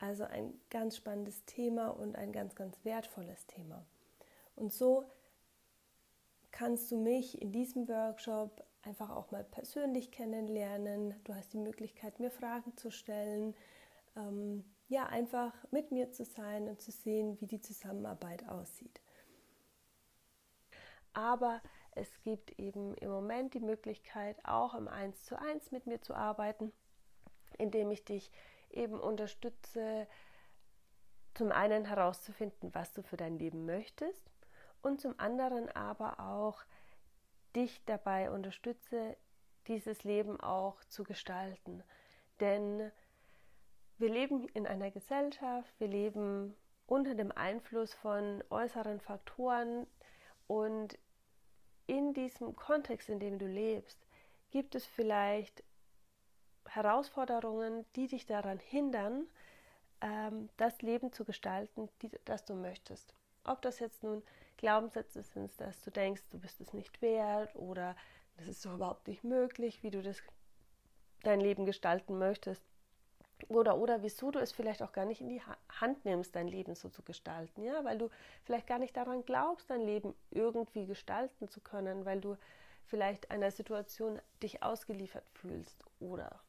Also 0.01 0.25
ein 0.25 0.55
ganz 0.71 0.97
spannendes 0.97 1.45
Thema 1.45 1.89
und 1.89 2.17
ein 2.17 2.33
ganz, 2.33 2.55
ganz 2.55 2.85
wertvolles 2.85 3.47
Thema. 3.47 3.85
Und 4.57 4.73
so 4.73 5.05
kannst 6.51 6.91
du 6.91 6.97
mich 6.97 7.41
in 7.41 7.53
diesem 7.53 7.87
Workshop 7.87 8.65
einfach 8.83 9.11
auch 9.11 9.31
mal 9.31 9.45
persönlich 9.45 10.11
kennenlernen. 10.11 11.15
Du 11.25 11.35
hast 11.35 11.53
die 11.53 11.59
Möglichkeit, 11.59 12.19
mir 12.19 12.31
Fragen 12.31 12.77
zu 12.79 12.91
stellen. 12.91 13.55
Ähm, 14.17 14.65
ja, 14.89 15.07
einfach 15.07 15.53
mit 15.71 15.93
mir 15.93 16.11
zu 16.13 16.25
sein 16.25 16.69
und 16.69 16.81
zu 16.81 16.91
sehen, 16.91 17.39
wie 17.41 17.47
die 17.47 17.61
Zusammenarbeit 17.61 18.49
aussieht. 18.49 19.01
Aber 21.13 21.61
es 21.93 22.09
gibt 22.23 22.59
eben 22.59 22.95
im 22.95 23.11
Moment 23.11 23.53
die 23.53 23.61
Möglichkeit, 23.61 24.37
auch 24.45 24.75
im 24.75 24.89
1 24.89 25.25
zu 25.25 25.39
1 25.39 25.73
mit 25.73 25.87
mir 25.87 26.01
zu 26.01 26.15
arbeiten, 26.15 26.73
indem 27.59 27.91
ich 27.91 28.05
dich 28.05 28.31
eben 28.71 28.99
unterstütze, 28.99 30.07
zum 31.35 31.53
einen 31.53 31.85
herauszufinden, 31.85 32.75
was 32.75 32.93
du 32.93 33.03
für 33.03 33.17
dein 33.17 33.39
Leben 33.39 33.65
möchtest 33.65 34.31
und 34.83 35.01
zum 35.01 35.19
anderen 35.19 35.69
aber 35.71 36.21
auch 36.21 36.65
dich 37.55 37.85
dabei 37.85 38.31
unterstütze, 38.31 39.17
dieses 39.67 40.05
Leben 40.05 40.41
auch 40.41 40.83
zu 40.85 41.05
gestalten. 41.05 41.83
Denn 42.41 42.91
wir 43.99 44.11
leben 44.11 44.49
in 44.49 44.67
einer 44.67 44.91
Gesellschaft, 44.91 45.73
wir 45.79 45.89
leben 45.89 46.57
unter 46.87 47.15
dem 47.15 47.31
Einfluss 47.33 47.95
von 47.95 48.43
äußeren 48.51 49.01
Faktoren 49.01 49.87
und 50.47 50.99
in 51.87 52.15
diesem 52.15 52.57
Kontext, 52.57 53.09
in 53.09 53.21
dem 53.21 53.39
du 53.39 53.47
lebst, 53.47 54.07
gibt 54.51 54.75
es 54.75 54.87
vielleicht 54.87 55.63
Herausforderungen, 56.75 57.85
die 57.97 58.07
dich 58.07 58.27
daran 58.27 58.59
hindern, 58.59 59.27
ähm, 60.01 60.49
das 60.57 60.83
Leben 60.83 61.13
zu 61.13 61.25
gestalten, 61.25 61.89
die, 62.03 62.11
das 62.25 62.45
du 62.45 62.55
möchtest. 62.55 63.15
Ob 63.45 63.61
das 63.63 63.79
jetzt 63.79 64.03
nun 64.03 64.23
Glaubenssätze 64.57 65.23
sind, 65.23 65.59
dass 65.61 65.83
du 65.83 65.91
denkst, 65.91 66.23
du 66.31 66.39
bist 66.39 66.61
es 66.61 66.73
nicht 66.73 67.01
wert 67.03 67.55
oder 67.57 67.97
das 68.37 68.47
ist 68.47 68.63
so 68.63 68.73
überhaupt 68.73 69.09
nicht 69.09 69.25
möglich, 69.25 69.83
wie 69.83 69.91
du 69.91 70.03
das 70.03 70.23
dein 71.23 71.41
Leben 71.41 71.67
gestalten 71.67 72.19
möchtest. 72.19 72.63
Oder, 73.49 73.79
oder 73.79 74.03
wieso 74.03 74.31
du 74.31 74.39
es 74.39 74.53
vielleicht 74.53 74.83
auch 74.83 74.93
gar 74.93 75.07
nicht 75.07 75.23
in 75.23 75.29
die 75.29 75.43
Hand 75.81 76.05
nimmst, 76.05 76.37
dein 76.37 76.47
Leben 76.47 76.75
so 76.75 76.91
zu 76.91 77.03
gestalten, 77.03 77.63
ja, 77.63 77.85
weil 77.85 77.99
du 77.99 78.11
vielleicht 78.45 78.67
gar 78.67 78.79
nicht 78.79 78.97
daran 78.97 79.25
glaubst, 79.25 79.71
dein 79.71 79.81
Leben 79.81 80.15
irgendwie 80.31 80.87
gestalten 80.87 81.49
zu 81.49 81.61
können, 81.61 82.05
weil 82.05 82.21
du 82.21 82.37
vielleicht 82.85 83.31
einer 83.31 83.51
Situation 83.51 84.21
dich 84.43 84.63
ausgeliefert 84.63 85.25
fühlst 85.33 85.83
oder 86.01 86.41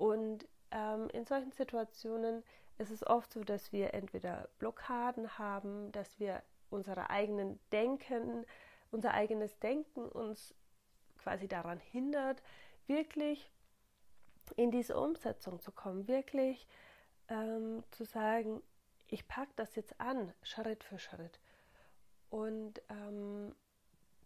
und 0.00 0.48
ähm, 0.70 1.10
in 1.12 1.26
solchen 1.26 1.52
Situationen 1.52 2.42
ist 2.78 2.90
es 2.90 3.06
oft 3.06 3.30
so, 3.34 3.44
dass 3.44 3.70
wir 3.70 3.92
entweder 3.92 4.48
Blockaden 4.58 5.36
haben, 5.36 5.92
dass 5.92 6.18
wir 6.18 6.42
unsere 6.70 7.10
eigenen 7.10 7.60
Denken, 7.70 8.46
unser 8.90 9.12
eigenes 9.12 9.58
Denken 9.58 10.08
uns 10.08 10.54
quasi 11.18 11.48
daran 11.48 11.78
hindert, 11.78 12.42
wirklich 12.86 13.52
in 14.56 14.70
diese 14.70 14.98
Umsetzung 14.98 15.60
zu 15.60 15.70
kommen, 15.70 16.08
wirklich 16.08 16.66
ähm, 17.28 17.84
zu 17.90 18.04
sagen, 18.04 18.62
ich 19.06 19.28
packe 19.28 19.52
das 19.56 19.76
jetzt 19.76 20.00
an, 20.00 20.32
Schritt 20.42 20.82
für 20.82 20.98
Schritt. 20.98 21.40
Und 22.30 22.80
ähm, 22.88 23.54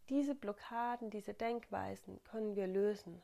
diese 0.08 0.36
Blockaden, 0.36 1.10
diese 1.10 1.34
Denkweisen 1.34 2.22
können 2.22 2.54
wir 2.54 2.68
lösen. 2.68 3.20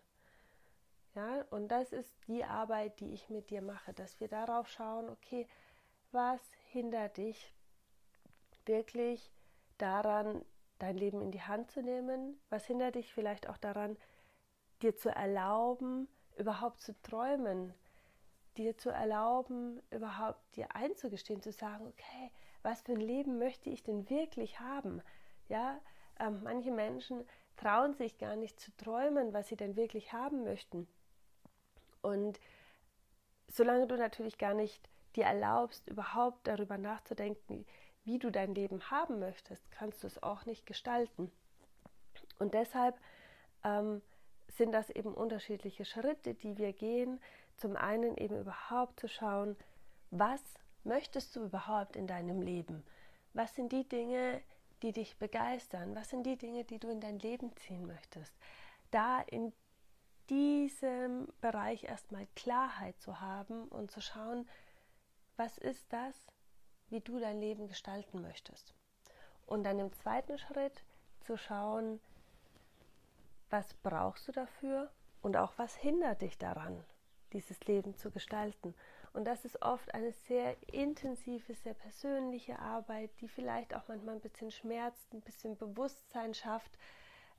Ja, 1.14 1.44
und 1.50 1.68
das 1.68 1.92
ist 1.92 2.14
die 2.28 2.44
Arbeit, 2.44 3.00
die 3.00 3.12
ich 3.12 3.28
mit 3.30 3.50
dir 3.50 3.62
mache, 3.62 3.92
dass 3.92 4.20
wir 4.20 4.28
darauf 4.28 4.68
schauen, 4.68 5.08
okay, 5.08 5.48
was 6.12 6.40
hindert 6.70 7.16
dich 7.16 7.52
wirklich 8.64 9.32
daran, 9.78 10.44
dein 10.78 10.96
Leben 10.96 11.20
in 11.20 11.32
die 11.32 11.42
Hand 11.42 11.70
zu 11.70 11.82
nehmen? 11.82 12.40
Was 12.48 12.66
hindert 12.66 12.94
dich 12.94 13.12
vielleicht 13.12 13.48
auch 13.48 13.56
daran, 13.56 13.96
dir 14.82 14.96
zu 14.96 15.10
erlauben, 15.10 16.08
überhaupt 16.36 16.80
zu 16.80 17.00
träumen, 17.02 17.74
dir 18.56 18.76
zu 18.76 18.90
erlauben, 18.90 19.80
überhaupt 19.90 20.56
dir 20.56 20.74
einzugestehen, 20.74 21.42
zu 21.42 21.52
sagen, 21.52 21.86
okay, 21.86 22.30
was 22.62 22.82
für 22.82 22.92
ein 22.92 23.00
Leben 23.00 23.38
möchte 23.38 23.70
ich 23.70 23.82
denn 23.82 24.08
wirklich 24.10 24.60
haben? 24.60 25.02
Ja, 25.48 25.80
ähm, 26.18 26.40
manche 26.44 26.70
Menschen 26.70 27.26
trauen 27.56 27.94
sich 27.94 28.18
gar 28.18 28.36
nicht 28.36 28.60
zu 28.60 28.74
träumen, 28.76 29.32
was 29.32 29.48
sie 29.48 29.56
denn 29.56 29.76
wirklich 29.76 30.12
haben 30.12 30.44
möchten. 30.44 30.86
Und 32.02 32.40
solange 33.48 33.86
du 33.86 33.96
natürlich 33.96 34.38
gar 34.38 34.54
nicht 34.54 34.88
dir 35.16 35.24
erlaubst, 35.24 35.88
überhaupt 35.88 36.46
darüber 36.46 36.78
nachzudenken, 36.78 37.66
wie 38.04 38.18
du 38.18 38.30
dein 38.30 38.54
Leben 38.54 38.90
haben 38.90 39.18
möchtest, 39.18 39.70
kannst 39.70 40.02
du 40.02 40.06
es 40.06 40.22
auch 40.22 40.46
nicht 40.46 40.66
gestalten. 40.66 41.30
Und 42.38 42.54
deshalb 42.54 42.98
ähm, 43.64 44.02
sind 44.48 44.72
das 44.72 44.90
eben 44.90 45.14
unterschiedliche 45.14 45.84
Schritte, 45.84 46.34
die 46.34 46.56
wir 46.56 46.72
gehen. 46.72 47.20
Zum 47.56 47.76
einen 47.76 48.16
eben 48.16 48.40
überhaupt 48.40 48.98
zu 49.00 49.08
schauen, 49.08 49.56
was 50.10 50.42
möchtest 50.84 51.36
du 51.36 51.44
überhaupt 51.44 51.96
in 51.96 52.06
deinem 52.06 52.40
Leben? 52.40 52.82
Was 53.34 53.54
sind 53.54 53.72
die 53.72 53.88
Dinge, 53.88 54.40
die 54.82 54.92
dich 54.92 55.18
begeistern? 55.18 55.94
Was 55.94 56.08
sind 56.08 56.24
die 56.24 56.36
Dinge, 56.36 56.64
die 56.64 56.78
du 56.78 56.88
in 56.88 57.00
dein 57.00 57.18
Leben 57.18 57.54
ziehen 57.56 57.86
möchtest? 57.86 58.34
Da 58.90 59.20
in 59.20 59.52
diesem 60.30 61.28
Bereich 61.40 61.84
erstmal 61.84 62.26
Klarheit 62.36 62.98
zu 63.00 63.20
haben 63.20 63.64
und 63.68 63.90
zu 63.90 64.00
schauen, 64.00 64.48
was 65.36 65.58
ist 65.58 65.92
das, 65.92 66.14
wie 66.88 67.00
du 67.00 67.18
dein 67.18 67.40
Leben 67.40 67.68
gestalten 67.68 68.22
möchtest. 68.22 68.74
Und 69.46 69.64
dann 69.64 69.78
im 69.78 69.92
zweiten 69.92 70.38
Schritt 70.38 70.84
zu 71.20 71.36
schauen, 71.36 72.00
was 73.50 73.74
brauchst 73.82 74.28
du 74.28 74.32
dafür 74.32 74.90
und 75.22 75.36
auch 75.36 75.52
was 75.56 75.74
hindert 75.74 76.22
dich 76.22 76.38
daran, 76.38 76.84
dieses 77.32 77.60
Leben 77.64 77.96
zu 77.96 78.10
gestalten. 78.10 78.74
Und 79.12 79.24
das 79.24 79.44
ist 79.44 79.60
oft 79.62 79.92
eine 79.92 80.12
sehr 80.12 80.56
intensive, 80.72 81.54
sehr 81.54 81.74
persönliche 81.74 82.58
Arbeit, 82.60 83.10
die 83.20 83.28
vielleicht 83.28 83.74
auch 83.74 83.88
manchmal 83.88 84.14
ein 84.14 84.20
bisschen 84.20 84.52
schmerzt, 84.52 85.12
ein 85.12 85.20
bisschen 85.20 85.56
Bewusstsein 85.56 86.32
schafft 86.32 86.78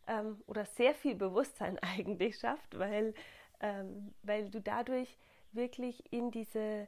ähm, 0.08 0.42
oder 0.48 0.66
sehr 0.66 0.94
viel 0.94 1.16
Bewusstsein 1.16 1.80
eigentlich 1.82 2.40
schafft, 2.40 2.78
weil, 2.78 3.14
ähm, 3.60 4.14
weil 4.24 4.50
du 4.50 4.62
dadurch 4.62 5.18
wirklich 5.52 6.12
in 6.12 6.32
diese 6.32 6.88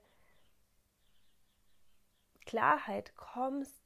Klarheit 2.46 3.16
kommst, 3.16 3.84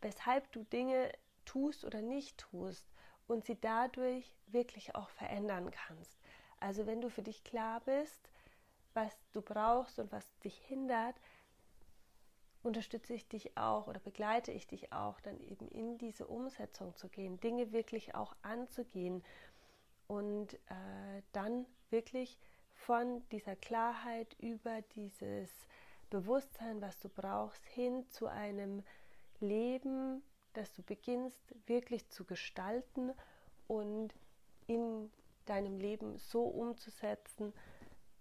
weshalb 0.00 0.50
du 0.52 0.64
Dinge 0.64 1.12
tust 1.44 1.84
oder 1.84 2.02
nicht 2.02 2.38
tust 2.38 2.86
und 3.26 3.44
sie 3.44 3.60
dadurch 3.60 4.36
wirklich 4.46 4.94
auch 4.94 5.10
verändern 5.10 5.70
kannst. 5.70 6.18
Also 6.60 6.86
wenn 6.86 7.00
du 7.00 7.08
für 7.08 7.22
dich 7.22 7.44
klar 7.44 7.80
bist, 7.80 8.30
was 8.94 9.16
du 9.32 9.42
brauchst 9.42 9.98
und 9.98 10.12
was 10.12 10.38
dich 10.40 10.56
hindert, 10.66 11.16
unterstütze 12.62 13.14
ich 13.14 13.28
dich 13.28 13.56
auch 13.56 13.86
oder 13.86 14.00
begleite 14.00 14.52
ich 14.52 14.66
dich 14.66 14.92
auch, 14.92 15.20
dann 15.20 15.38
eben 15.40 15.68
in 15.68 15.98
diese 15.98 16.26
Umsetzung 16.26 16.94
zu 16.96 17.08
gehen, 17.08 17.40
Dinge 17.40 17.72
wirklich 17.72 18.14
auch 18.14 18.34
anzugehen 18.42 19.22
und 20.06 20.54
äh, 20.54 21.22
dann 21.32 21.66
wirklich 21.90 22.38
von 22.74 23.22
dieser 23.30 23.56
Klarheit 23.56 24.36
über 24.38 24.82
dieses 24.94 25.50
Bewusstsein, 26.10 26.80
was 26.82 26.98
du 26.98 27.08
brauchst, 27.08 27.64
hin 27.66 28.06
zu 28.10 28.26
einem 28.26 28.82
Leben, 29.40 30.22
das 30.52 30.72
du 30.74 30.82
beginnst 30.82 31.54
wirklich 31.66 32.08
zu 32.10 32.24
gestalten 32.24 33.12
und 33.66 34.14
in 34.66 35.10
deinem 35.46 35.78
Leben 35.78 36.18
so 36.18 36.44
umzusetzen, 36.44 37.52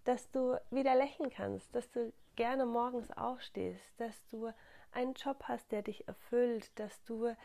dass 0.03 0.31
du 0.31 0.59
wieder 0.71 0.95
lächeln 0.95 1.29
kannst, 1.29 1.75
dass 1.75 1.89
du 1.91 2.11
gerne 2.41 2.65
morgens 2.65 3.11
aufstehst, 3.11 3.83
dass 3.97 4.25
du 4.31 4.51
einen 4.91 5.13
Job 5.13 5.43
hast, 5.43 5.71
der 5.71 5.83
dich 5.83 6.07
erfüllt, 6.07 6.71
dass 6.79 7.03
du, 7.03 7.35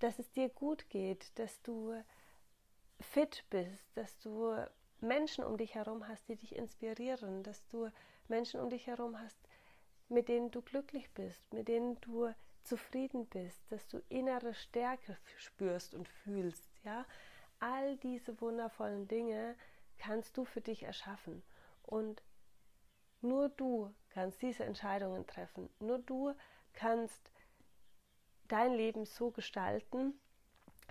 dass 0.00 0.18
es 0.18 0.30
dir 0.32 0.50
gut 0.50 0.90
geht, 0.90 1.32
dass 1.38 1.62
du 1.62 1.94
fit 3.00 3.46
bist, 3.48 3.82
dass 3.94 4.18
du 4.18 4.54
Menschen 5.00 5.42
um 5.42 5.56
dich 5.56 5.74
herum 5.74 6.06
hast, 6.06 6.28
die 6.28 6.36
dich 6.36 6.54
inspirieren, 6.54 7.42
dass 7.44 7.66
du 7.68 7.88
Menschen 8.28 8.60
um 8.60 8.68
dich 8.68 8.88
herum 8.88 9.18
hast, 9.18 9.38
mit 10.10 10.28
denen 10.28 10.50
du 10.50 10.60
glücklich 10.60 11.10
bist, 11.12 11.50
mit 11.54 11.68
denen 11.68 11.98
du 12.02 12.30
zufrieden 12.62 13.24
bist, 13.24 13.62
dass 13.72 13.88
du 13.88 14.02
innere 14.10 14.52
Stärke 14.52 15.16
spürst 15.38 15.94
und 15.94 16.06
fühlst, 16.06 16.68
ja? 16.84 17.06
All 17.58 17.96
diese 17.96 18.38
wundervollen 18.42 19.08
Dinge 19.08 19.56
kannst 19.96 20.36
du 20.36 20.44
für 20.44 20.60
dich 20.60 20.82
erschaffen 20.82 21.42
und 21.84 22.22
nur 23.22 23.48
du 23.48 23.94
kannst 24.10 24.42
diese 24.42 24.64
Entscheidungen 24.64 25.26
treffen. 25.26 25.68
Nur 25.80 25.98
du 25.98 26.34
kannst 26.72 27.30
dein 28.48 28.74
Leben 28.74 29.04
so 29.04 29.30
gestalten, 29.30 30.14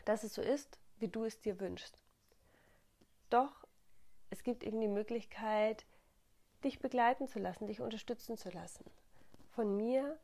dass 0.06 0.24
es 0.24 0.34
so 0.34 0.42
ist, 0.42 0.80
wie 1.00 1.08
du 1.08 1.26
es 1.26 1.40
dir 1.40 1.60
wünschst. 1.60 2.02
Doch 3.30 3.66
es 4.30 4.44
gibt 4.44 4.64
eben 4.64 4.80
die 4.82 4.88
Möglichkeit, 4.88 5.86
dich 6.64 6.80
begleiten 6.80 7.28
zu 7.28 7.40
lassen, 7.40 7.68
dich 7.68 7.82
unterstützen 7.82 8.38
zu 8.38 8.50
lassen. 8.50 8.86
Von 9.52 9.76
mir 9.76 10.20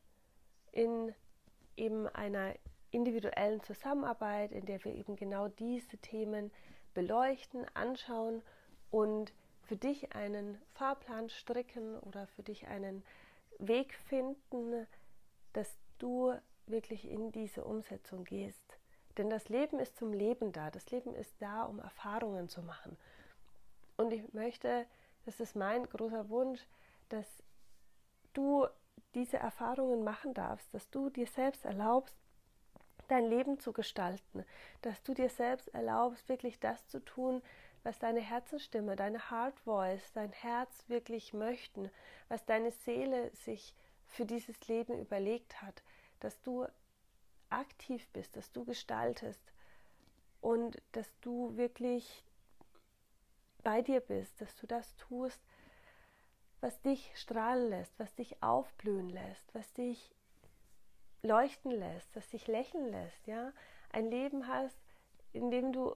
in 0.71 1.13
eben 1.77 2.07
einer 2.07 2.53
individuellen 2.91 3.61
Zusammenarbeit, 3.63 4.51
in 4.51 4.65
der 4.65 4.83
wir 4.83 4.93
eben 4.93 5.15
genau 5.15 5.47
diese 5.47 5.97
Themen 5.97 6.51
beleuchten, 6.93 7.65
anschauen 7.73 8.41
und 8.89 9.33
für 9.65 9.75
dich 9.75 10.15
einen 10.15 10.61
Fahrplan 10.73 11.29
stricken 11.29 11.99
oder 11.99 12.27
für 12.27 12.43
dich 12.43 12.67
einen 12.67 13.03
Weg 13.59 13.93
finden, 13.95 14.87
dass 15.53 15.77
du 15.97 16.33
wirklich 16.67 17.09
in 17.09 17.31
diese 17.31 17.63
Umsetzung 17.63 18.23
gehst. 18.23 18.77
Denn 19.17 19.29
das 19.29 19.49
Leben 19.49 19.79
ist 19.79 19.97
zum 19.97 20.13
Leben 20.13 20.51
da. 20.51 20.71
Das 20.71 20.91
Leben 20.91 21.15
ist 21.15 21.33
da, 21.39 21.63
um 21.63 21.79
Erfahrungen 21.79 22.49
zu 22.49 22.61
machen. 22.61 22.97
Und 23.97 24.11
ich 24.11 24.33
möchte, 24.33 24.85
das 25.25 25.39
ist 25.39 25.55
mein 25.55 25.85
großer 25.85 26.29
Wunsch, 26.29 26.61
dass 27.09 27.27
du 28.33 28.67
diese 29.13 29.37
Erfahrungen 29.37 30.03
machen 30.03 30.33
darfst, 30.33 30.73
dass 30.73 30.89
du 30.89 31.09
dir 31.09 31.27
selbst 31.27 31.63
erlaubst, 31.63 32.15
dein 33.07 33.25
Leben 33.25 33.59
zu 33.59 33.71
gestalten, 33.71 34.43
dass 34.81 35.01
du 35.03 35.13
dir 35.13 35.29
selbst 35.29 35.73
erlaubst, 35.73 36.27
wirklich 36.27 36.59
das 36.59 36.87
zu 36.87 36.99
tun, 36.99 37.41
was 37.85 37.99
deine 37.99 38.19
Herzensstimme, 38.19 38.95
deine 38.95 39.29
Heart 39.29 39.59
Voice, 39.59 40.11
dein 40.13 40.31
Herz 40.31 40.89
wirklich 40.89 41.33
möchten, 41.33 41.91
was 42.29 42.43
deine 42.45 42.71
Seele 42.71 43.29
sich 43.35 43.75
für 44.07 44.25
dieses 44.25 44.67
Leben 44.67 44.99
überlegt 44.99 45.61
hat, 45.61 45.83
dass 46.19 46.41
du 46.41 46.65
aktiv 47.49 48.07
bist, 48.11 48.35
dass 48.35 48.51
du 48.51 48.65
gestaltest 48.65 49.53
und 50.41 50.81
dass 50.93 51.07
du 51.21 51.55
wirklich 51.57 52.25
bei 53.63 53.83
dir 53.83 53.99
bist, 53.99 54.41
dass 54.41 54.55
du 54.55 54.65
das 54.65 54.95
tust, 54.97 55.39
was 56.61 56.81
dich 56.81 57.11
strahlen 57.15 57.69
lässt, 57.69 57.93
was 57.99 58.15
dich 58.15 58.41
aufblühen 58.41 59.09
lässt, 59.09 59.53
was 59.53 59.71
dich 59.73 60.11
leuchten 61.21 61.71
lässt, 61.71 62.15
was 62.15 62.27
dich 62.29 62.47
lächeln 62.47 62.89
lässt, 62.89 63.27
ja, 63.27 63.53
ein 63.91 64.09
Leben 64.09 64.47
hast, 64.47 64.77
in 65.33 65.51
dem 65.51 65.71
du 65.71 65.95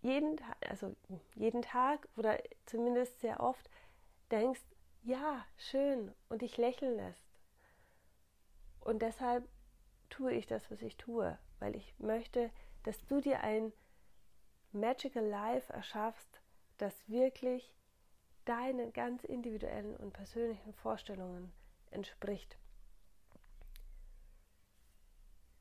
jeden, 0.00 0.40
also 0.68 0.94
jeden 1.34 1.62
Tag 1.62 2.08
oder 2.16 2.38
zumindest 2.66 3.20
sehr 3.20 3.40
oft 3.40 3.68
denkst, 4.30 4.62
ja, 5.02 5.44
schön 5.56 6.14
und 6.28 6.42
dich 6.42 6.56
lächeln 6.56 6.96
lässt. 6.96 7.26
Und 8.80 9.02
deshalb 9.02 9.48
tue 10.10 10.32
ich 10.32 10.46
das, 10.46 10.70
was 10.70 10.82
ich 10.82 10.96
tue, 10.96 11.38
weil 11.58 11.76
ich 11.76 11.94
möchte, 11.98 12.50
dass 12.84 13.04
du 13.06 13.20
dir 13.20 13.40
ein 13.40 13.72
Magical 14.72 15.24
Life 15.24 15.72
erschaffst, 15.72 16.40
das 16.78 16.94
wirklich 17.08 17.74
deinen 18.44 18.92
ganz 18.92 19.24
individuellen 19.24 19.96
und 19.96 20.12
persönlichen 20.12 20.72
Vorstellungen 20.72 21.52
entspricht. 21.90 22.56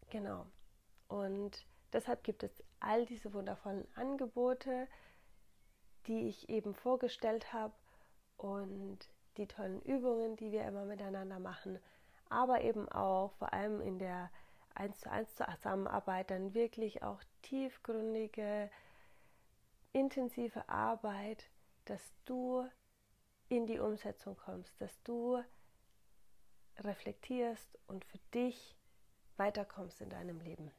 Genau. 0.09 0.45
Und 1.07 1.65
deshalb 1.93 2.23
gibt 2.23 2.43
es 2.43 2.63
all 2.79 3.05
diese 3.05 3.33
wundervollen 3.33 3.87
Angebote, 3.95 4.87
die 6.07 6.27
ich 6.27 6.49
eben 6.49 6.73
vorgestellt 6.73 7.53
habe 7.53 7.73
und 8.37 8.99
die 9.37 9.47
tollen 9.47 9.81
Übungen, 9.81 10.35
die 10.35 10.51
wir 10.51 10.65
immer 10.65 10.85
miteinander 10.85 11.39
machen, 11.39 11.79
aber 12.29 12.61
eben 12.61 12.89
auch 12.89 13.31
vor 13.33 13.53
allem 13.53 13.81
in 13.81 13.99
der 13.99 14.29
1 14.75 14.99
zu 14.99 15.11
1 15.11 15.35
Zusammenarbeit 15.35 16.29
dann 16.29 16.53
wirklich 16.53 17.03
auch 17.03 17.21
tiefgründige, 17.41 18.69
intensive 19.91 20.67
Arbeit, 20.69 21.49
dass 21.85 22.13
du 22.25 22.67
in 23.49 23.65
die 23.65 23.79
Umsetzung 23.79 24.35
kommst, 24.37 24.79
dass 24.81 25.01
du 25.03 25.41
reflektierst 26.79 27.79
und 27.87 28.05
für 28.05 28.19
dich 28.33 28.75
weiterkommst 29.37 30.01
in 30.01 30.09
deinem 30.09 30.39
Leben. 30.41 30.71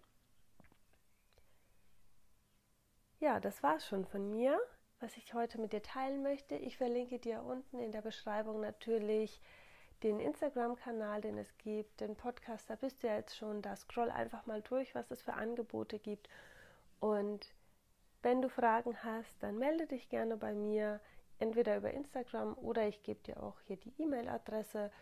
Ja, 3.21 3.41
das 3.41 3.65
war's 3.65 3.85
schon 3.85 4.05
von 4.05 4.31
mir, 4.31 4.61
was 5.01 5.17
ich 5.17 5.35
heute 5.35 5.61
mit 5.61 5.73
dir 5.73 5.83
teilen 5.83 6.23
möchte. 6.23 6.55
Ich 6.55 6.77
verlinke 6.77 7.19
dir 7.19 7.43
unten 7.43 7.81
in 7.81 7.91
der 7.91 8.01
Beschreibung 8.01 8.61
natürlich 8.61 9.41
den 10.05 10.21
Instagram-Kanal, 10.21 11.21
den 11.23 11.37
es 11.37 11.59
gibt, 11.59 12.01
den 12.01 12.15
Podcast, 12.15 12.71
da 12.71 12.77
bist 12.77 13.03
du 13.03 13.09
ja 13.09 13.17
jetzt 13.17 13.37
schon, 13.37 13.61
da 13.61 13.75
scroll 13.75 14.11
einfach 14.11 14.47
mal 14.47 14.63
durch, 14.63 14.95
was 14.95 15.11
es 15.11 15.21
für 15.21 15.35
Angebote 15.35 15.99
gibt. 15.99 16.29
Und 17.01 17.53
wenn 18.23 18.41
du 18.41 18.49
Fragen 18.49 19.03
hast, 19.03 19.43
dann 19.43 19.59
melde 19.59 19.89
dich 19.89 20.09
gerne 20.09 20.37
bei 20.37 20.53
mir, 20.55 21.01
entweder 21.41 21.77
über 21.77 21.91
Instagram 21.93 22.55
oder 22.55 22.87
ich 22.87 23.03
gebe 23.03 23.21
dir 23.25 23.43
auch 23.43 23.61
hier 23.63 23.77
die 23.77 23.93
E-Mail-Adresse 24.01 24.93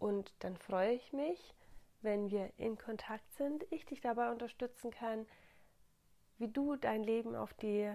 und 0.00 0.32
dann 0.40 0.56
freue 0.56 0.92
ich 0.92 1.12
mich, 1.12 1.54
wenn 2.02 2.30
wir 2.30 2.52
in 2.56 2.76
Kontakt 2.78 3.32
sind, 3.34 3.64
ich 3.70 3.86
dich 3.86 4.00
dabei 4.00 4.30
unterstützen 4.30 4.90
kann, 4.90 5.26
wie 6.38 6.48
du 6.48 6.76
dein 6.76 7.02
Leben 7.02 7.34
auf 7.34 7.54
die 7.54 7.92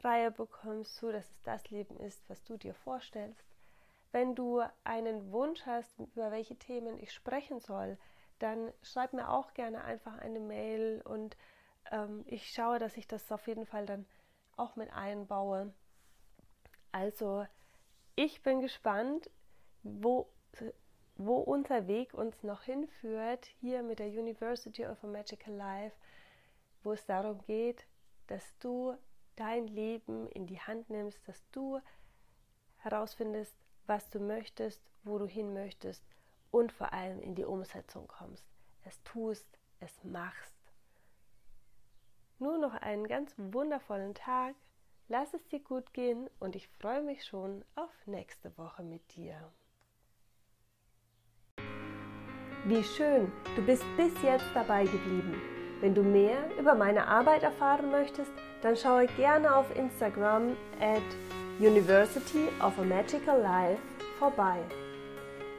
Reihe 0.00 0.30
bekommst, 0.30 0.96
so 0.96 1.12
dass 1.12 1.30
es 1.30 1.42
das 1.42 1.70
Leben 1.70 1.96
ist, 1.98 2.28
was 2.28 2.42
du 2.44 2.56
dir 2.56 2.74
vorstellst. 2.74 3.44
Wenn 4.10 4.34
du 4.34 4.62
einen 4.84 5.32
Wunsch 5.32 5.64
hast, 5.64 5.98
über 5.98 6.30
welche 6.30 6.56
Themen 6.56 6.98
ich 6.98 7.12
sprechen 7.12 7.60
soll, 7.60 7.98
dann 8.38 8.72
schreib 8.82 9.12
mir 9.12 9.30
auch 9.30 9.54
gerne 9.54 9.84
einfach 9.84 10.18
eine 10.18 10.40
Mail 10.40 11.00
und 11.04 11.36
ähm, 11.90 12.24
ich 12.26 12.52
schaue, 12.52 12.78
dass 12.78 12.96
ich 12.96 13.06
das 13.06 13.30
auf 13.32 13.46
jeden 13.46 13.66
Fall 13.66 13.86
dann 13.86 14.06
auch 14.56 14.76
mit 14.76 14.92
einbaue. 14.92 15.72
Also, 16.90 17.46
ich 18.16 18.42
bin 18.42 18.60
gespannt, 18.60 19.30
wo, 19.82 20.28
wo 21.16 21.38
unser 21.38 21.86
Weg 21.86 22.12
uns 22.12 22.42
noch 22.42 22.62
hinführt, 22.62 23.46
hier 23.60 23.82
mit 23.82 23.98
der 23.98 24.08
University 24.08 24.86
of 24.86 25.02
a 25.02 25.06
Magical 25.06 25.54
Life, 25.54 25.96
wo 26.82 26.92
es 26.92 27.04
darum 27.06 27.40
geht, 27.46 27.86
dass 28.26 28.56
du 28.58 28.96
dein 29.36 29.66
Leben 29.66 30.28
in 30.28 30.46
die 30.46 30.60
Hand 30.60 30.90
nimmst, 30.90 31.26
dass 31.26 31.42
du 31.50 31.80
herausfindest, 32.78 33.54
was 33.86 34.08
du 34.10 34.20
möchtest, 34.20 34.80
wo 35.04 35.18
du 35.18 35.26
hin 35.26 35.52
möchtest 35.52 36.04
und 36.50 36.72
vor 36.72 36.92
allem 36.92 37.20
in 37.20 37.34
die 37.34 37.44
Umsetzung 37.44 38.06
kommst. 38.08 38.44
Es 38.84 39.02
tust, 39.02 39.46
es 39.80 40.04
machst. 40.04 40.56
Nur 42.38 42.58
noch 42.58 42.74
einen 42.74 43.06
ganz 43.06 43.34
wundervollen 43.36 44.14
Tag. 44.14 44.54
Lass 45.08 45.34
es 45.34 45.46
dir 45.48 45.60
gut 45.60 45.92
gehen 45.92 46.28
und 46.40 46.56
ich 46.56 46.68
freue 46.68 47.02
mich 47.02 47.24
schon 47.24 47.64
auf 47.74 47.90
nächste 48.06 48.56
Woche 48.56 48.82
mit 48.82 49.14
dir. 49.14 49.52
Wie 52.64 52.82
schön, 52.82 53.32
du 53.56 53.66
bist 53.66 53.84
bis 53.96 54.12
jetzt 54.22 54.46
dabei 54.54 54.84
geblieben. 54.84 55.51
Wenn 55.82 55.96
du 55.96 56.02
mehr 56.04 56.38
über 56.60 56.76
meine 56.76 57.08
Arbeit 57.08 57.42
erfahren 57.42 57.90
möchtest, 57.90 58.30
dann 58.62 58.76
schaue 58.76 59.08
gerne 59.16 59.52
auf 59.52 59.66
Instagram 59.76 60.56
at 60.80 61.02
University 61.58 62.46
of 62.64 62.78
a 62.78 62.84
Magical 62.84 63.42
Life 63.42 63.82
vorbei. 64.16 64.58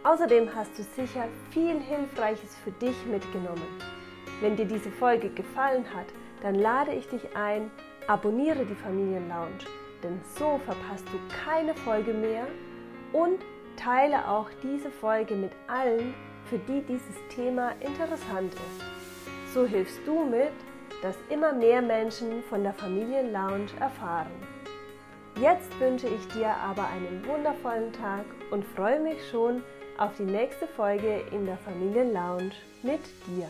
Außerdem 0.05 0.49
hast 0.55 0.79
du 0.79 0.83
sicher 0.95 1.25
viel 1.49 1.77
Hilfreiches 1.77 2.55
für 2.63 2.71
dich 2.71 2.95
mitgenommen. 3.05 3.67
Wenn 4.39 4.55
dir 4.55 4.63
diese 4.63 4.91
Folge 4.91 5.29
gefallen 5.29 5.83
hat, 5.93 6.07
dann 6.41 6.55
lade 6.55 6.93
ich 6.93 7.09
dich 7.09 7.35
ein, 7.35 7.69
abonniere 8.07 8.65
die 8.65 8.75
Familienlounge, 8.75 9.59
denn 10.01 10.21
so 10.37 10.57
verpasst 10.63 11.05
du 11.11 11.19
keine 11.45 11.75
Folge 11.75 12.13
mehr 12.13 12.47
und 13.11 13.41
teile 13.75 14.25
auch 14.29 14.47
diese 14.63 14.89
Folge 14.89 15.35
mit 15.35 15.51
allen, 15.67 16.13
für 16.45 16.59
die 16.59 16.81
dieses 16.81 17.17
Thema 17.29 17.73
interessant 17.81 18.53
ist. 18.53 18.92
So 19.53 19.67
hilfst 19.67 19.99
du 20.07 20.25
mit, 20.25 20.51
dass 21.03 21.15
immer 21.29 21.53
mehr 21.53 21.79
Menschen 21.79 22.41
von 22.49 22.63
der 22.63 22.73
Familienlounge 22.73 23.67
erfahren. 23.79 24.31
Jetzt 25.39 25.79
wünsche 25.79 26.07
ich 26.07 26.27
dir 26.29 26.49
aber 26.49 26.87
einen 26.87 27.23
wundervollen 27.27 27.93
Tag 27.93 28.25
und 28.49 28.65
freue 28.65 28.99
mich 28.99 29.19
schon 29.29 29.61
auf 29.99 30.09
die 30.17 30.23
nächste 30.23 30.65
Folge 30.65 31.21
in 31.31 31.45
der 31.45 31.57
Familienlounge 31.57 32.51
mit 32.81 33.01
dir. 33.27 33.47